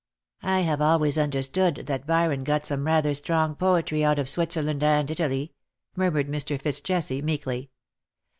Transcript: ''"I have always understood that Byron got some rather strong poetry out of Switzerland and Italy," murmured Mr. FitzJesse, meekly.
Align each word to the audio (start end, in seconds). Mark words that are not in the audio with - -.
''"I 0.41 0.61
have 0.61 0.81
always 0.81 1.15
understood 1.15 1.75
that 1.85 2.07
Byron 2.07 2.43
got 2.43 2.65
some 2.65 2.87
rather 2.87 3.13
strong 3.13 3.53
poetry 3.53 4.03
out 4.03 4.17
of 4.17 4.27
Switzerland 4.27 4.83
and 4.83 5.11
Italy," 5.11 5.53
murmured 5.95 6.27
Mr. 6.27 6.59
FitzJesse, 6.59 7.21
meekly. 7.23 7.69